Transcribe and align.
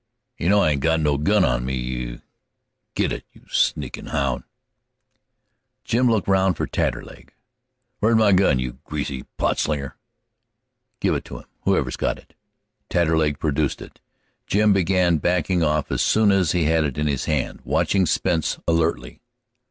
"You 0.39 0.49
know 0.49 0.61
I 0.63 0.71
ain't 0.71 0.81
got 0.81 1.05
a 1.05 1.17
gun 1.19 1.45
on 1.45 1.63
me, 1.63 1.75
you" 1.75 2.21
"Git 2.95 3.11
it, 3.11 3.23
you 3.33 3.43
sneakin' 3.47 4.07
houn'!" 4.07 4.45
Jim 5.83 6.09
looked 6.09 6.27
round 6.27 6.57
for 6.57 6.65
Taterleg. 6.65 7.35
"Where's 7.99 8.15
my 8.15 8.31
gun? 8.31 8.57
you 8.57 8.79
greasy 8.83 9.25
potslinger!" 9.37 9.93
"Give 11.01 11.13
it 11.13 11.23
to 11.25 11.37
him, 11.41 11.45
whoever's 11.65 11.97
got 11.97 12.17
it." 12.17 12.33
Taterleg 12.89 13.37
produced 13.37 13.79
it. 13.79 13.99
Jim 14.47 14.73
began 14.73 15.17
backing 15.17 15.61
off 15.61 15.91
as 15.91 16.01
soon 16.01 16.31
as 16.31 16.51
he 16.53 16.63
had 16.63 16.83
it 16.83 16.97
in 16.97 17.05
his 17.05 17.25
hand, 17.25 17.61
watching 17.63 18.07
Spence 18.07 18.57
alertly. 18.67 19.21